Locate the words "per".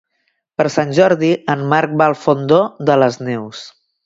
0.61-0.65